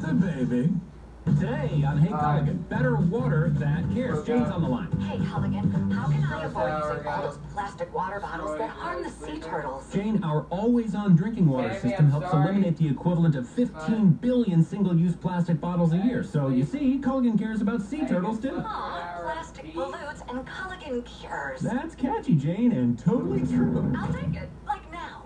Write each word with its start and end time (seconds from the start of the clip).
That's 0.00 0.12
a 0.12 0.14
baby. 0.14 0.70
Today 1.26 1.84
on 1.86 1.98
Hey 1.98 2.08
Culligan, 2.08 2.66
better 2.70 2.96
water 2.96 3.50
that 3.58 3.84
cares. 3.92 4.24
Jane's 4.26 4.48
on 4.50 4.62
the 4.62 4.68
line. 4.68 4.90
Hey, 5.02 5.18
Culligan, 5.18 5.92
how 5.92 6.08
can 6.08 6.24
I 6.24 6.44
avoid 6.44 6.72
using 6.92 7.06
all 7.06 7.22
those 7.22 7.38
plastic 7.52 7.94
water 7.94 8.18
bottles 8.18 8.56
that 8.56 8.70
harm 8.70 9.02
the 9.02 9.10
sea 9.10 9.38
turtles? 9.38 9.92
Jane, 9.92 10.24
our 10.24 10.44
always-on 10.44 11.16
drinking 11.16 11.46
water 11.46 11.68
Jamie, 11.68 11.80
system 11.80 12.06
I'm 12.06 12.10
helps 12.12 12.30
sorry. 12.30 12.44
eliminate 12.48 12.78
the 12.78 12.88
equivalent 12.88 13.36
of 13.36 13.46
15 13.46 14.12
billion 14.12 14.64
single-use 14.64 15.14
plastic 15.16 15.60
bottles 15.60 15.92
a 15.92 15.98
year. 15.98 16.22
So 16.24 16.48
you 16.48 16.64
see, 16.64 16.98
Culligan 16.98 17.38
cares 17.38 17.60
about 17.60 17.82
sea 17.82 18.06
turtles 18.06 18.40
too. 18.40 18.56
Aw, 18.64 19.20
plastic 19.22 19.74
pollutes 19.74 20.22
and 20.30 20.46
Culligan 20.46 21.04
cures. 21.04 21.60
That's 21.60 21.94
catchy, 21.94 22.34
Jane, 22.34 22.72
and 22.72 22.98
totally 22.98 23.40
true. 23.40 23.92
I'll 23.96 24.10
take 24.12 24.22
it, 24.22 24.24
like 24.24 24.38
now. 24.38 24.59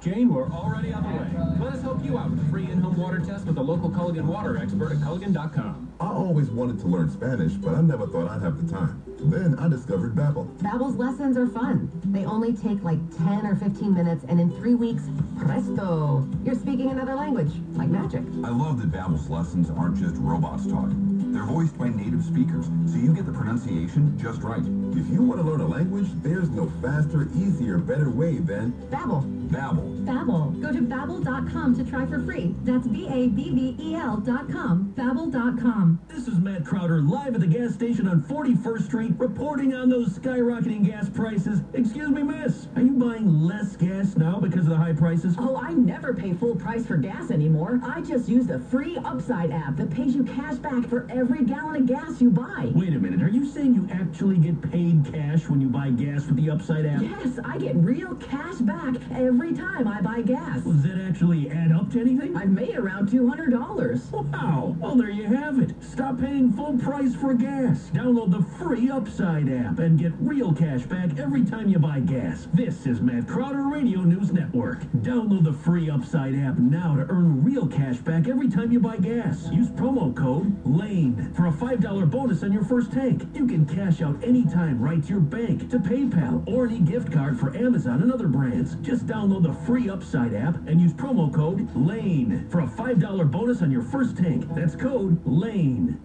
Jane, 0.05 0.35
we're 0.35 0.51
already 0.51 0.93
on 0.93 1.03
the 1.03 1.09
way. 1.19 1.65
Let 1.65 1.73
us 1.73 1.81
help 1.81 2.05
you 2.05 2.19
out 2.19 2.31
with 2.31 2.47
a 2.47 2.51
free 2.51 2.71
in-home 2.71 2.99
water 2.99 3.21
test 3.21 3.47
with 3.47 3.57
a 3.57 3.63
local 3.63 3.89
Culligan 3.89 4.27
water 4.27 4.59
expert 4.59 4.93
at 4.93 4.99
Culligan.com. 4.99 5.95
I 5.99 6.09
always 6.09 6.51
wanted 6.51 6.79
to 6.81 6.87
learn 6.89 7.09
Spanish, 7.09 7.55
but 7.55 7.75
I 7.75 7.81
never 7.81 8.07
thought 8.07 8.31
I'd 8.31 8.43
have 8.43 8.67
the 8.67 8.71
time. 8.71 9.03
Then 9.19 9.59
I 9.59 9.67
discovered 9.67 10.15
Babbel. 10.15 10.47
Babbel's 10.59 10.97
lessons 10.97 11.39
are 11.39 11.47
fun. 11.47 11.91
They 12.05 12.27
only 12.27 12.53
take 12.53 12.83
like 12.83 12.99
10 13.17 13.47
or 13.47 13.57
15 13.57 13.95
minutes, 13.95 14.27
and 14.29 14.39
in 14.39 14.51
three 14.51 14.75
weeks, 14.75 15.05
presto, 15.39 16.29
you're 16.45 16.55
speaking 16.55 16.91
another 16.91 17.15
language, 17.15 17.53
like 17.73 17.89
magic. 17.89 18.21
I 18.45 18.51
love 18.51 18.83
that 18.83 18.93
Babbel's 18.93 19.31
lessons 19.31 19.71
aren't 19.71 19.97
just 19.97 20.17
robots 20.17 20.67
talking. 20.67 21.33
They're 21.33 21.45
voiced 21.45 21.79
by 21.79 21.89
native 21.89 22.23
speakers, 22.25 22.67
so 22.87 22.99
you 22.99 23.15
get 23.15 23.25
the 23.25 23.33
pronunciation 23.33 24.19
just 24.19 24.43
right. 24.43 24.63
If 24.97 25.11
you 25.11 25.23
want 25.23 25.41
to 25.41 25.47
learn 25.47 25.61
a 25.61 25.67
language, 25.67 26.07
there's 26.23 26.51
no 26.51 26.71
faster, 26.81 27.29
easier, 27.35 27.79
better 27.79 28.11
way 28.11 28.39
than 28.39 28.73
Babbel. 28.91 29.25
Babbel. 29.49 30.05
Babbel. 30.05 30.61
Go 30.63 30.73
to 30.73 30.81
babbel.com 30.81 31.77
to 31.77 31.85
try 31.85 32.07
for 32.07 32.21
free. 32.21 32.55
That's 32.63 32.87
B-A-B-B-E-L 32.87 34.19
dot 34.19 34.51
com. 34.51 34.93
Babbel.com. 34.97 36.01
This 36.09 36.29
is 36.29 36.39
Matt 36.39 36.65
Crowder 36.65 37.03
live 37.03 37.35
at 37.35 37.41
the 37.41 37.47
gas 37.47 37.75
station 37.75 38.07
on 38.09 38.23
41st 38.23 38.83
Street 38.85 39.13
reporting 39.19 39.75
on 39.75 39.89
those 39.89 40.19
skyrocketing 40.19 40.87
gas 40.87 41.09
prices. 41.09 41.61
Excuse 41.73 42.11
me, 42.11 42.23
miss. 42.23 42.69
Are 42.77 42.83
you 42.83 42.93
buying 42.93 43.43
less 43.43 43.77
gas 43.77 44.17
now 44.17 44.39
because 44.39 44.67
of 44.67 44.71
the 44.71 44.77
high 44.77 44.93
prices? 44.93 45.35
Oh, 45.39 45.57
I 45.57 45.73
never 45.73 46.15
pay 46.15 46.33
full 46.35 46.55
price 46.55 46.87
for 46.87 46.97
gas 46.97 47.31
anymore. 47.31 47.81
I 47.85 48.01
just 48.01 48.29
use 48.29 48.47
the 48.47 48.59
free 48.59 48.97
Upside 49.05 49.51
app 49.51 49.77
that 49.77 49.91
pays 49.91 50.15
you 50.15 50.23
cash 50.25 50.55
back 50.57 50.87
for 50.89 51.07
every 51.11 51.45
gallon 51.45 51.77
of 51.77 51.87
gas 51.87 52.21
you 52.21 52.31
buy. 52.31 52.71
Wait 52.75 52.95
a 52.95 52.99
minute. 52.99 53.23
Are 53.23 53.29
you 53.29 53.45
saying 53.47 53.75
you 53.75 53.89
actually 53.93 54.39
get 54.39 54.61
paid 54.71 54.84
cash 54.93 55.49
when 55.49 55.61
you 55.61 55.69
buy 55.69 55.89
gas 55.91 56.27
with 56.27 56.37
the 56.37 56.51
Upside 56.51 56.85
app? 56.85 57.01
Yes, 57.01 57.39
I 57.43 57.57
get 57.57 57.75
real 57.77 58.15
cash 58.17 58.57
back 58.57 58.95
every 59.13 59.55
time 59.55 59.89
I 59.89 60.01
buy 60.03 60.21
gas. 60.21 60.63
Does 60.63 60.83
that 60.83 61.01
actually 61.09 61.51
add 61.51 61.73
up 61.73 61.91
to 61.93 62.01
anything? 62.01 62.37
I've 62.37 62.51
made 62.51 62.77
around 62.77 63.09
$200. 63.09 64.13
Wow. 64.13 64.77
Well, 64.79 64.95
there 64.95 65.11
you 65.11 65.25
have 65.25 65.59
it. 65.59 65.75
Stop 65.83 66.21
paying 66.21 66.53
full 66.53 66.77
price 66.79 67.15
for 67.15 67.33
gas. 67.35 67.91
Download 67.95 68.31
the 68.31 68.43
free 68.59 68.91
Upside 68.91 69.49
app 69.51 69.79
and 69.79 69.99
get 69.99 70.13
real 70.21 70.53
cash 70.53 70.83
back 70.83 71.19
every 71.19 71.45
time 71.45 71.69
you 71.69 71.79
buy 71.79 72.01
gas. 72.01 72.47
This 72.53 72.87
is 72.87 73.01
Matt 73.01 73.27
Crowder 73.27 73.63
Radio 73.63 74.01
News 74.01 74.33
Network. 74.33 74.81
Download 74.99 75.45
the 75.45 75.53
free 75.53 75.89
Upside 75.89 76.35
app 76.35 76.59
now 76.59 76.97
to 76.97 77.07
earn 77.09 77.43
real 77.43 77.67
cash 77.67 77.97
back 77.99 78.29
every 78.29 78.49
time 78.49 78.71
you 78.71 78.81
buy 78.81 78.99
gas. 78.99 79.49
Use 79.51 79.69
promo 79.71 80.15
code 80.15 80.55
LANE 80.67 81.33
for 81.35 81.47
a 81.47 81.53
$5 81.53 82.11
bonus 82.11 82.43
on 82.43 82.53
your 82.53 82.65
first 82.65 82.93
tank. 82.93 83.27
You 83.35 83.47
can 83.47 83.65
cash 83.65 84.03
out 84.03 84.23
anytime 84.23 84.74
right 84.81 85.03
to 85.03 85.09
your 85.09 85.21
bank, 85.21 85.71
to 85.71 85.79
PayPal, 85.79 86.47
or 86.49 86.67
any 86.67 86.81
gift 86.81 87.13
card 87.13 87.39
for 87.39 87.57
Amazon 87.57 88.03
and 88.03 88.13
other 88.13 88.29
brands. 88.29 88.75
Just 88.77 89.07
download 89.07 89.43
the 89.43 89.53
free 89.67 89.89
Upside 89.89 90.35
app 90.35 90.57
and 90.67 90.81
use 90.81 90.93
promo 90.93 91.33
code 91.33 91.69
LANE 91.75 92.49
for 92.49 92.61
a 92.61 92.67
$5 92.67 93.31
bonus 93.31 93.63
on 93.63 93.71
your 93.71 93.83
first 93.83 94.17
tank. 94.17 94.47
That's 94.55 94.75
code 94.75 95.21
LANE. 95.27 96.01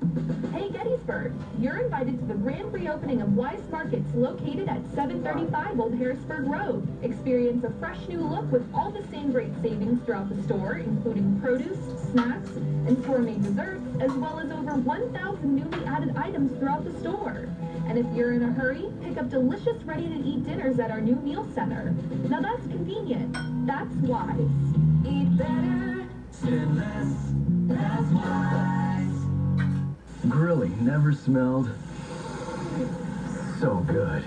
Hey 0.53 0.69
Gettysburg, 0.69 1.33
you're 1.59 1.77
invited 1.77 2.19
to 2.19 2.25
the 2.25 2.33
grand 2.33 2.73
reopening 2.73 3.21
of 3.21 3.35
Wise 3.35 3.61
Markets 3.71 4.09
located 4.13 4.67
at 4.67 4.83
735 4.93 5.79
Old 5.79 5.95
Harrisburg 5.95 6.47
Road. 6.47 6.87
Experience 7.03 7.63
a 7.63 7.71
fresh 7.79 8.07
new 8.07 8.19
look 8.19 8.51
with 8.51 8.67
all 8.73 8.91
the 8.91 9.05
same 9.11 9.31
great 9.31 9.53
savings 9.61 10.03
throughout 10.05 10.29
the 10.29 10.41
store, 10.43 10.75
including 10.75 11.39
produce, 11.41 11.77
snacks, 12.11 12.49
and 12.49 13.01
store-made 13.03 13.43
desserts, 13.43 13.83
as 13.99 14.11
well 14.13 14.39
as 14.39 14.51
over 14.51 14.75
1,000 14.75 15.55
newly 15.55 15.85
added 15.85 16.15
items 16.17 16.57
throughout 16.59 16.83
the 16.83 16.99
store. 16.99 17.47
And 17.89 17.97
if 17.97 18.05
you're 18.15 18.33
in 18.33 18.43
a 18.43 18.51
hurry, 18.51 18.85
pick 19.01 19.17
up 19.17 19.29
delicious 19.29 19.81
ready-to-eat 19.83 20.45
dinners 20.45 20.77
at 20.77 20.91
our 20.91 21.01
new 21.01 21.15
meal 21.15 21.47
center. 21.55 21.95
Now 22.29 22.39
that's 22.39 22.61
convenient. 22.67 23.35
That's 23.65 23.91
Wise. 23.95 24.37
Eat 25.07 25.35
better, 25.35 26.05
Spend 26.29 26.77
less, 26.77 27.33
that's 27.67 28.11
wise. 28.11 29.25
Grilling 30.29 30.85
never 30.85 31.13
smelled 31.13 31.71
so 33.59 33.77
good. 33.87 34.23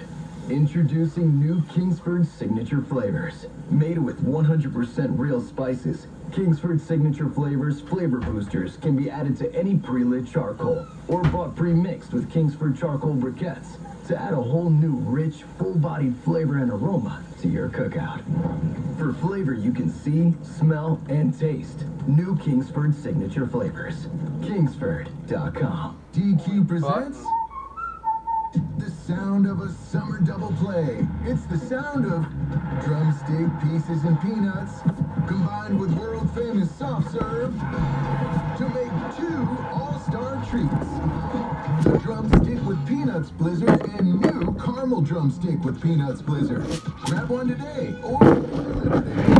Introducing 0.50 1.38
new 1.38 1.62
Kingsford 1.72 2.26
Signature 2.26 2.82
Flavors. 2.82 3.46
Made 3.70 3.98
with 3.98 4.20
100% 4.24 5.16
real 5.16 5.40
spices, 5.40 6.08
Kingsford 6.32 6.80
Signature 6.80 7.28
Flavors 7.28 7.82
flavor 7.82 8.18
boosters 8.18 8.78
can 8.78 8.96
be 8.96 9.10
added 9.10 9.36
to 9.36 9.54
any 9.54 9.76
pre-lit 9.76 10.26
charcoal 10.26 10.86
or 11.06 11.22
bought 11.24 11.54
pre-mixed 11.54 12.14
with 12.14 12.32
Kingsford 12.32 12.78
charcoal 12.78 13.14
briquettes 13.14 13.76
to 14.08 14.18
add 14.18 14.32
a 14.32 14.36
whole 14.36 14.70
new 14.70 14.94
rich, 14.94 15.42
full-bodied 15.58 16.16
flavor 16.24 16.56
and 16.56 16.70
aroma 16.70 17.22
to 17.42 17.48
your 17.48 17.68
cookout. 17.68 18.22
For 18.96 19.12
flavor 19.12 19.52
you 19.52 19.72
can 19.72 19.90
see, 19.90 20.34
smell, 20.42 20.98
and 21.10 21.38
taste. 21.38 21.84
New 22.06 22.36
Kingsford 22.38 22.94
Signature 22.94 23.46
Flavors. 23.46 24.06
Kingsford.com. 24.42 25.98
DQ 26.14 26.66
presents 26.66 27.18
the 28.78 28.90
sound 28.90 29.46
of 29.46 29.60
a 29.60 29.70
summer 29.70 30.18
double 30.20 30.52
play. 30.52 31.06
It's 31.24 31.44
the 31.46 31.58
sound 31.58 32.06
of 32.06 32.26
drumstick 32.84 33.48
pieces 33.62 34.04
and 34.04 34.20
peanuts 34.20 34.80
combined 35.26 35.78
with 35.78 35.92
world 35.94 36.28
famous 36.34 36.70
soft 36.70 37.12
serve 37.12 37.52
to 38.58 38.68
make 38.68 38.92
two 39.16 39.48
all-star 39.72 40.44
treats. 40.50 41.84
The 41.84 41.98
drumstick 42.02 42.62
with 42.64 42.86
peanuts 42.86 43.30
blizzard 43.30 43.82
and 43.98 44.20
new 44.20 44.54
caramel 44.64 45.00
drumstick 45.00 45.62
with 45.64 45.80
peanuts 45.80 46.22
blizzard. 46.22 46.64
Grab 47.06 47.28
one 47.28 47.48
today 47.48 47.94
or 48.02 49.31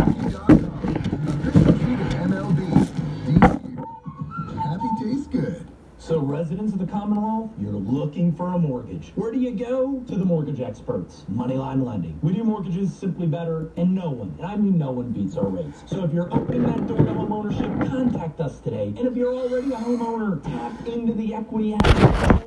residents 6.42 6.72
of 6.72 6.80
the 6.80 6.92
Commonwealth, 6.92 7.52
you're 7.56 7.70
looking 7.70 8.34
for 8.34 8.48
a 8.48 8.58
mortgage. 8.58 9.12
Where 9.14 9.30
do 9.30 9.38
you 9.38 9.52
go? 9.52 10.02
To 10.08 10.16
the 10.16 10.24
mortgage 10.24 10.60
experts, 10.60 11.22
Moneyline 11.30 11.86
Lending. 11.86 12.18
We 12.20 12.32
do 12.32 12.42
mortgages 12.42 12.92
simply 12.92 13.28
better, 13.28 13.70
and 13.76 13.94
no 13.94 14.10
one, 14.10 14.34
and 14.38 14.46
I 14.46 14.56
mean 14.56 14.76
no 14.76 14.90
one, 14.90 15.12
beats 15.12 15.36
our 15.36 15.46
rates. 15.46 15.84
So, 15.86 16.02
if 16.02 16.12
you're 16.12 16.34
opening 16.34 16.64
that 16.64 16.88
door 16.88 16.98
to 16.98 17.04
homeownership, 17.04 17.88
contact 17.88 18.40
us 18.40 18.58
today. 18.58 18.88
And 18.88 19.06
if 19.06 19.14
you're 19.14 19.32
already 19.32 19.72
a 19.72 19.76
homeowner, 19.76 20.42
tap 20.42 20.84
into 20.88 21.12
the 21.12 21.32
equity 21.32 21.74
interest 21.74 22.02
Alright, 22.02 22.42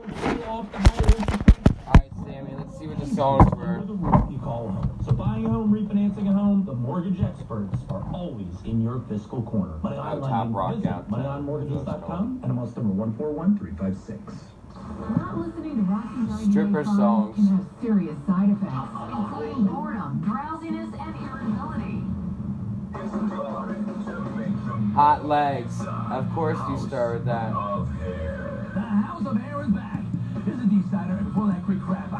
Sammy, 2.25 2.53
let's 2.57 2.77
see 2.77 2.87
what 2.87 2.99
the 2.99 3.15
songs 3.15 3.49
were. 3.55 3.81
the 3.81 3.93
roof 3.93 4.25
you 4.29 4.39
call 4.39 4.67
home. 4.67 4.99
So 5.05 5.13
buying 5.35 5.45
a 5.45 5.49
home, 5.49 5.73
refinancing 5.73 6.29
a 6.29 6.33
home, 6.33 6.63
the 6.65 6.73
mortgage 6.73 7.21
experts 7.21 7.77
are 7.89 8.03
always 8.13 8.47
in 8.63 8.81
your 8.81 9.01
fiscal 9.09 9.41
corner. 9.43 9.73
Moneyline 9.83 10.17
Oh, 10.17 10.19
top 10.21 10.31
Lending. 10.31 10.53
rock 10.53 10.75
Visit 10.75 10.89
out. 10.89 11.09
MoneylineMortgages.com 11.11 12.39
and 12.43 12.51
almost 12.51 12.77
number 12.77 12.93
141356. 12.93 14.33
Not 15.17 15.37
listening 15.37 15.75
to 15.77 15.81
Rocky 15.91 16.07
98.5 16.07 16.51
Stripper 16.51 16.83
songs. 16.85 17.35
can 17.35 17.45
have 17.47 17.65
serious 17.81 18.15
side 18.27 18.49
effects, 18.49 18.73
including 19.11 19.63
boredom, 19.65 20.21
drowsiness, 20.23 20.89
and 20.99 21.15
irritability. 21.19 22.01
Hot 24.95 25.25
legs. 25.25 25.81
Of 26.11 26.31
course 26.33 26.59
you 26.69 26.77
start 26.87 27.15
with 27.15 27.25
that. 27.25 27.49
The 28.73 28.79
House 28.79 29.25
of 29.25 29.35
Hair 29.41 29.61
is 29.63 29.67
back. 29.69 30.03
This 30.45 30.55
is 30.55 30.65
Dee 30.69 30.81
Snider, 30.89 31.13
and 31.17 31.25
before 31.27 31.47
that 31.47 31.63
quick 31.65 31.81
crap, 31.81 32.13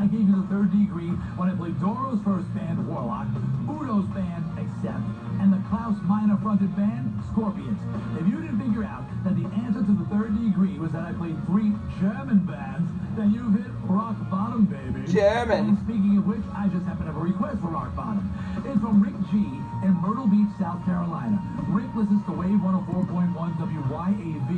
I 0.00 0.06
mean, 0.06 0.12
right. 0.12 0.16
I 0.16 0.16
gave 0.16 0.28
you 0.28 0.36
the 0.40 0.48
third 0.48 0.70
degree 0.72 1.12
when 1.36 1.50
I 1.50 1.54
played 1.54 1.76
Doro's 1.80 2.20
first 2.24 2.48
band, 2.56 2.80
Warlock, 2.88 3.28
Udo's 3.68 4.08
band, 4.16 4.44
Accept, 4.56 5.04
and 5.40 5.52
the 5.52 5.60
Klaus 5.68 5.96
Meine 6.08 6.36
fronted 6.40 6.74
band, 6.76 7.12
Scorpions. 7.32 7.78
If 8.16 8.26
you 8.26 8.40
didn't 8.40 8.60
figure 8.60 8.84
out 8.84 9.04
that 9.24 9.36
the 9.36 9.44
answer 9.60 9.84
to 9.84 9.92
the 9.92 10.06
third 10.08 10.32
degree 10.40 10.78
was 10.80 10.92
that 10.92 11.04
I 11.04 11.12
played 11.12 11.36
three 11.46 11.76
German 12.00 12.48
bands, 12.48 12.88
then 13.16 13.32
you've 13.36 13.52
hit 13.52 13.68
rock 13.84 14.16
bottom, 14.30 14.64
baby. 14.64 15.04
German. 15.12 15.76
And 15.76 15.78
speaking 15.84 16.16
of 16.16 16.24
which, 16.24 16.44
I 16.56 16.68
just 16.72 16.88
happen 16.88 17.04
to 17.04 17.12
have 17.12 17.20
a 17.20 17.24
request 17.24 17.60
for 17.60 17.68
rock 17.68 17.92
bottom. 17.92 18.24
It's 18.64 18.80
from 18.80 19.04
Rick 19.04 19.16
G 19.28 19.36
in 19.84 19.92
Myrtle 20.00 20.26
Beach, 20.26 20.48
South 20.56 20.80
Carolina. 20.88 21.36
Rick 21.68 21.92
listens 21.92 22.24
to 22.24 22.32
Wave 22.32 22.60
104.1 22.64 23.36
WYAV. 23.36 24.50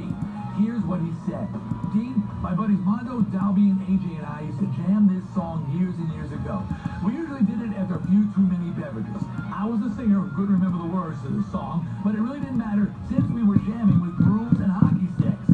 Here's 0.63 0.85
what 0.85 1.01
he 1.01 1.11
said. 1.27 1.49
Dean, 1.97 2.22
my 2.53 2.69
buddies 2.69 2.85
Mondo, 2.85 3.25
Dalby, 3.33 3.73
and 3.73 3.81
AJ 3.89 4.21
and 4.21 4.29
I 4.29 4.45
used 4.45 4.61
to 4.61 4.69
jam 4.77 5.09
this 5.09 5.25
song 5.33 5.65
years 5.73 5.97
and 5.97 6.13
years 6.13 6.29
ago. 6.37 6.61
We 7.01 7.17
usually 7.17 7.41
did 7.49 7.65
it 7.65 7.73
after 7.81 7.97
a 7.97 8.05
few 8.13 8.29
too 8.37 8.45
many 8.45 8.69
beverages. 8.77 9.25
I 9.49 9.65
was 9.65 9.81
the 9.81 9.89
singer 9.97 10.21
who 10.21 10.29
couldn't 10.37 10.61
remember 10.61 10.77
the 10.85 10.93
words 10.93 11.17
to 11.25 11.33
the 11.33 11.41
song, 11.49 11.89
but 12.05 12.13
it 12.13 12.21
really 12.21 12.45
didn't 12.45 12.61
matter 12.61 12.93
since 13.09 13.25
we 13.33 13.41
were 13.41 13.57
jamming 13.65 14.05
with 14.05 14.21
brooms 14.21 14.61
and 14.61 14.69
hockey 14.69 15.09
sticks. 15.17 15.49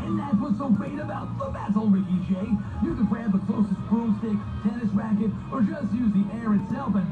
And 0.00 0.16
that's 0.16 0.40
what's 0.40 0.56
so 0.56 0.72
great 0.72 0.96
about 0.96 1.28
the 1.36 1.52
Battle 1.52 1.92
Ricky 1.92 2.16
J. 2.24 2.40
You 2.80 2.96
can 2.96 3.04
grab 3.04 3.36
the 3.36 3.44
closest 3.44 3.76
broomstick, 3.92 4.40
tennis 4.64 4.88
racket, 4.96 5.28
or 5.52 5.60
just 5.60 5.92
use 5.92 6.08
the 6.16 6.24
air 6.40 6.56
itself 6.56 6.96
and 6.96 7.04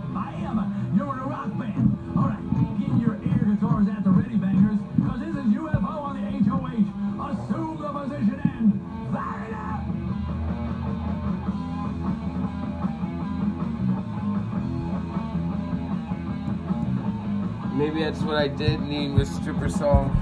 Maybe 17.99 18.11
that's 18.13 18.23
what 18.23 18.37
I 18.37 18.47
did 18.47 18.81
need 18.83 19.15
with 19.15 19.27
stripper 19.27 19.69
song. 19.69 20.17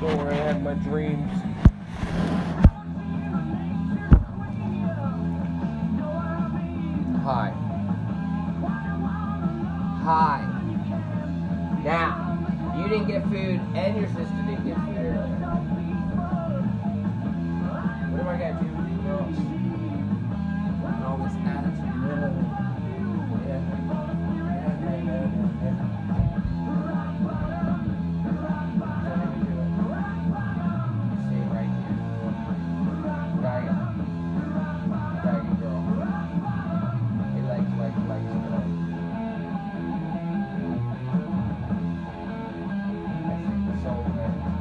Don't 0.00 0.18
worry, 0.18 0.34
I 0.34 0.38
had 0.38 0.60
my 0.60 0.74
dreams. 0.74 1.30
Hi. 7.22 7.52
Hi. 10.02 10.40
Now, 11.84 12.74
you 12.76 12.88
didn't 12.88 13.06
get 13.06 13.22
food 13.28 13.60
and 13.76 13.96
your 13.96 14.08
sister 14.08 14.42
didn't 14.48 14.66
get 14.66 14.76
food. 14.78 14.95
Think 43.86 44.16
uh, 44.18 44.55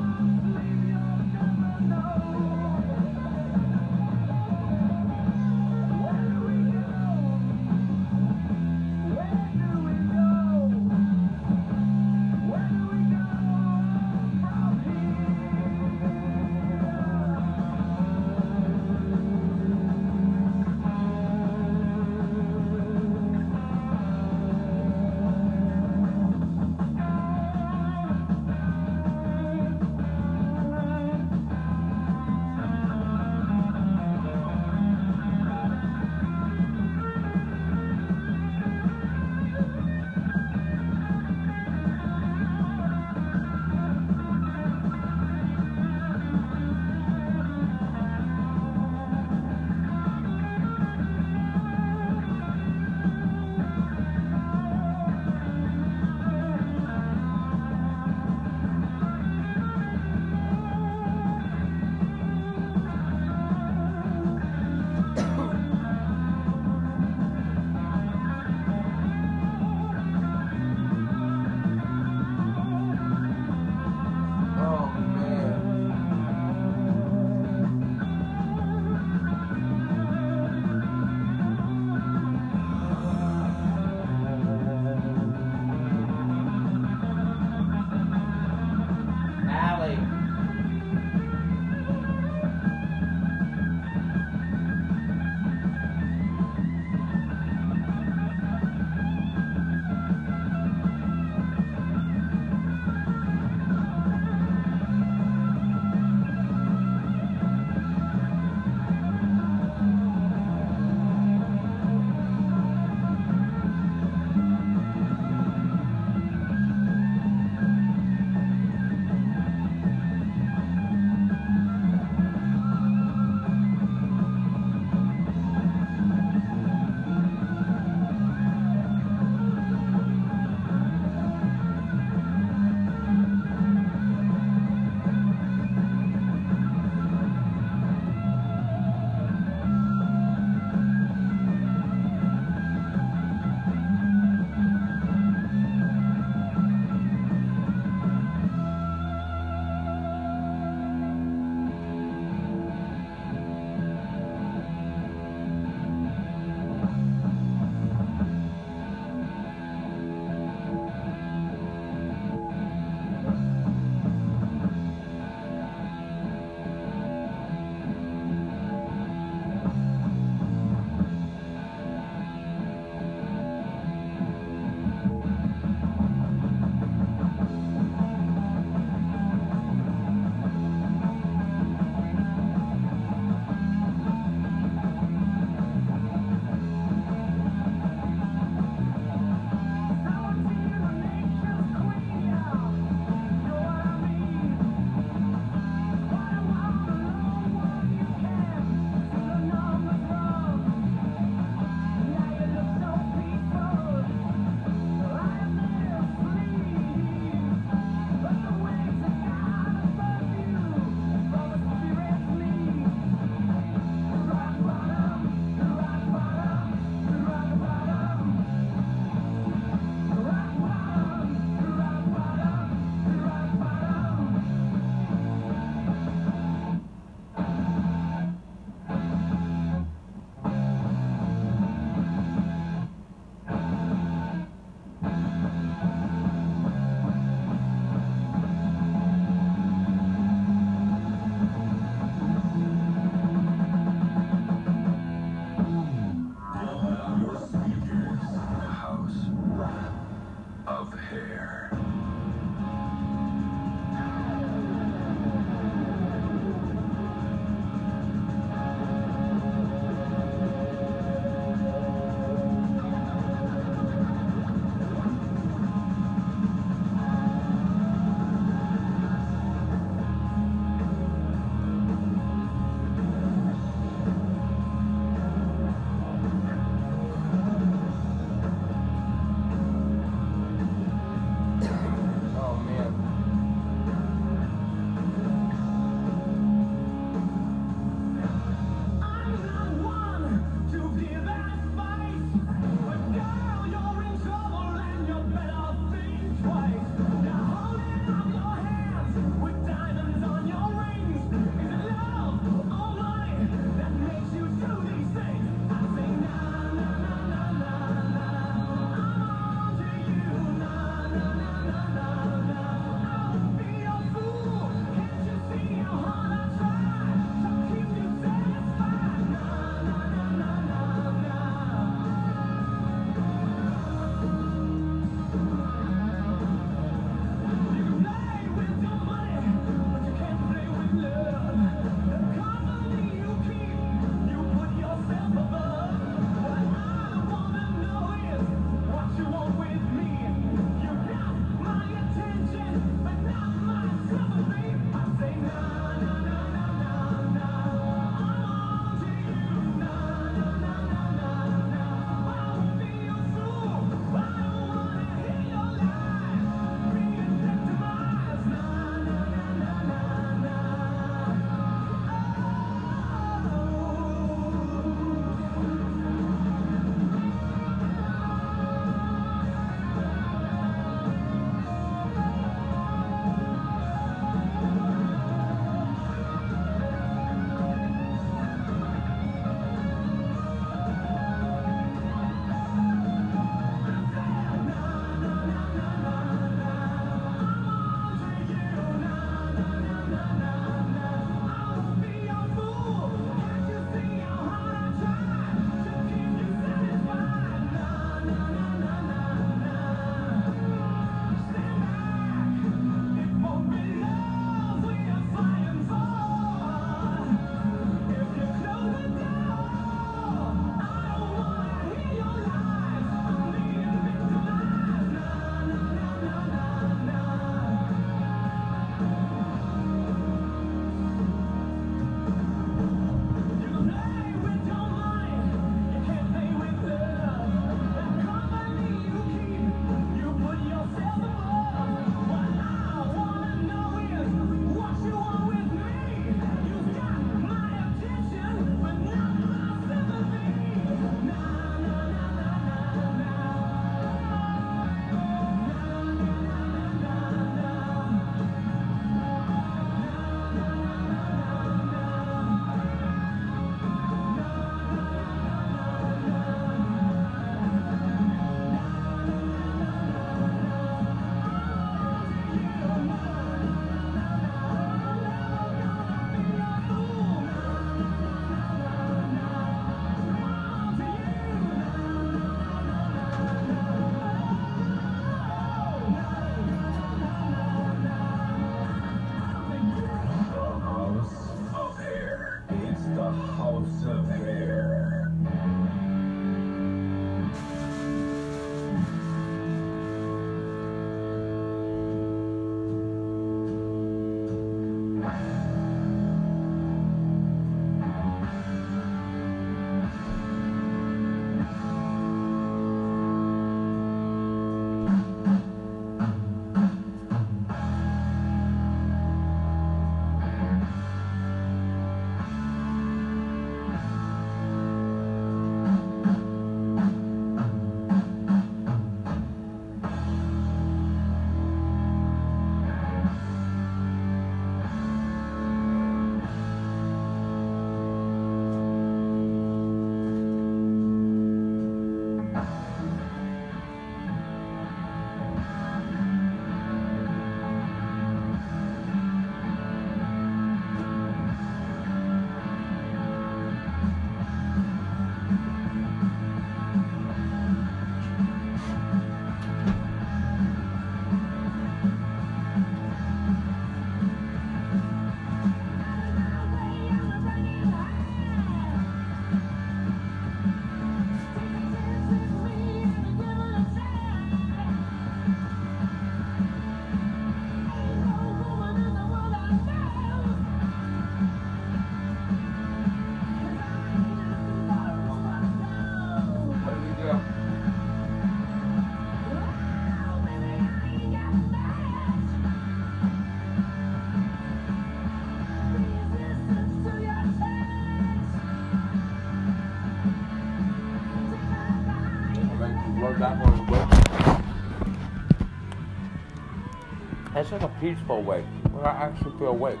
like 597.71 597.83
a 597.83 597.91
peaceful 598.01 598.43
way 598.43 598.61
where 598.91 599.05
I 599.05 599.27
actually 599.27 599.57
feel 599.57 599.69
awake. 599.69 600.00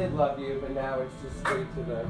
Did 0.00 0.14
love 0.14 0.38
you, 0.38 0.56
but 0.62 0.70
now 0.70 0.98
it's 0.98 1.12
just 1.22 1.38
straight 1.40 1.66
to 1.74 1.82
the. 1.82 2.08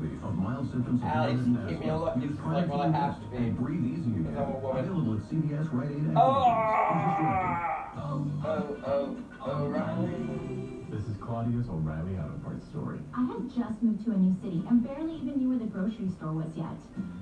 Relief 0.00 0.22
of 0.24 0.34
mild 0.36 0.70
symptoms 0.70 1.02
of 1.02 1.08
Allie's 1.08 1.40
keep 1.44 1.80
me 1.80 1.88
asthma, 1.90 1.98
look- 1.98 2.16
use 2.16 2.30
it's 2.32 2.46
like 2.46 2.68
what 2.68 2.80
I 2.80 2.90
have 2.90 3.20
to 3.22 3.26
be. 3.28 3.36
and 3.36 3.56
breathe 3.58 3.84
easy 3.84 4.10
again. 4.20 4.36
I'm 4.38 4.54
a 4.54 4.58
woman. 4.58 4.84
Available 4.84 5.14
at 5.14 5.22
CVS, 5.30 5.72
Rite 5.72 5.90
Aid, 5.90 5.96
and 5.96 6.18
Oh, 6.18 6.44
Walgreens. 6.90 7.96
oh, 7.96 9.16
oh, 9.44 9.62
O'Reilly. 9.66 10.86
This 10.90 11.04
is 11.08 11.16
Claudia's 11.16 11.68
O'Reilly 11.68 12.16
Auto 12.18 12.38
Parts 12.44 12.64
story. 12.68 13.00
I 13.14 13.24
had 13.26 13.50
just 13.54 13.82
moved 13.82 14.04
to 14.04 14.12
a 14.12 14.16
new 14.16 14.34
city 14.42 14.64
and 14.68 14.82
barely 14.84 15.14
even 15.16 15.36
knew 15.38 15.48
where 15.50 15.58
the 15.58 15.66
grocery 15.66 16.08
store 16.16 16.32
was 16.32 16.50
yet. 16.56 16.78